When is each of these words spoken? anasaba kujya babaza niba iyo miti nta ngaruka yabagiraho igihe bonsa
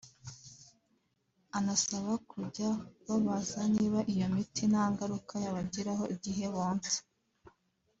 anasaba 1.57 2.11
kujya 2.31 2.69
babaza 3.05 3.61
niba 3.75 3.99
iyo 4.13 4.25
miti 4.35 4.63
nta 4.71 4.83
ngaruka 4.91 5.33
yabagiraho 5.45 6.03
igihe 6.15 6.45
bonsa 6.55 6.97